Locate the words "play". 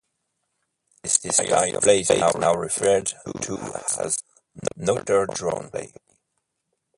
1.83-1.99, 5.69-5.93